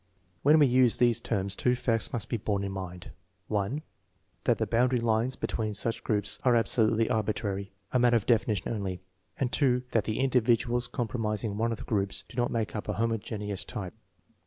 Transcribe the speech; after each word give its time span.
WJaen 0.43 0.57
we 0.57 0.65
use 0.65 0.97
these 0.97 1.19
terms 1.21 1.55
two 1.55 1.75
facts 1.75 2.11
must 2.11 2.27
be 2.27 2.37
borne 2.37 2.63
in 2.63 2.71
mind: 2.71 3.11
(1) 3.49 3.83
That 4.45 4.57
the 4.57 4.65
boundary 4.65 4.99
lines 4.99 5.35
be 5.35 5.45
tween 5.45 5.75
such 5.75 6.03
groups 6.03 6.39
are 6.43 6.55
absolutely 6.55 7.07
arbitrary, 7.07 7.71
a 7.91 7.99
matter 7.99 8.17
of 8.17 8.25
definition 8.25 8.73
only; 8.73 9.03
and 9.39 9.51
(2) 9.51 9.83
that 9.91 10.05
the 10.05 10.19
individuals 10.19 10.87
comprising 10.87 11.55
one 11.55 11.71
of 11.71 11.77
the 11.77 11.83
groups 11.83 12.23
do 12.27 12.35
not 12.35 12.49
make 12.49 12.75
up 12.75 12.89
a 12.89 12.93
homogeneous 12.93 13.63
type. 13.63 13.93